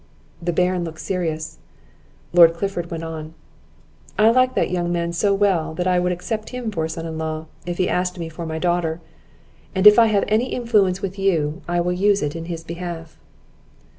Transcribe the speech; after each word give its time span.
The 0.41 0.51
Baron 0.51 0.83
looked 0.83 0.99
serious; 0.99 1.59
Lord 2.33 2.55
Clifford 2.55 2.89
went 2.89 3.03
on: 3.03 3.35
"I 4.17 4.31
like 4.31 4.55
that 4.55 4.71
young 4.71 4.91
man 4.91 5.13
so 5.13 5.31
well, 5.31 5.75
that 5.75 5.85
I 5.85 5.99
would 5.99 6.11
accept 6.11 6.49
him 6.49 6.71
for 6.71 6.83
a 6.85 6.89
son 6.89 7.05
in 7.05 7.19
law, 7.19 7.45
if 7.67 7.77
he 7.77 7.87
asked 7.87 8.17
me 8.17 8.27
for 8.27 8.47
my 8.47 8.57
daughter; 8.57 8.99
and 9.75 9.85
if 9.85 9.99
I 9.99 10.07
have 10.07 10.23
any 10.27 10.53
influence 10.53 11.03
with 11.03 11.19
you, 11.19 11.61
I 11.67 11.81
will 11.81 11.93
use 11.93 12.23
it 12.23 12.35
in 12.35 12.45
his 12.45 12.63
behalf." 12.63 13.19